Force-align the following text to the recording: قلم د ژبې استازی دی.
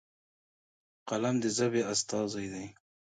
قلم 1.09 1.35
د 1.43 1.45
ژبې 1.57 1.81
استازی 1.93 2.47
دی. 2.53 2.65